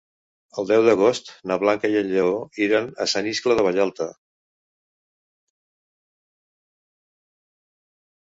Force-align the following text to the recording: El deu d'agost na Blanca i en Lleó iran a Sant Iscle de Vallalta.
El 0.59 0.67
deu 0.69 0.83
d'agost 0.85 1.27
na 1.51 1.57
Blanca 1.63 1.91
i 1.95 1.97
en 1.99 2.09
Lleó 2.13 2.31
iran 2.67 2.87
a 3.05 3.07
Sant 3.11 3.29
Iscle 3.33 3.59
de 3.59 3.67
Vallalta. 3.67 4.09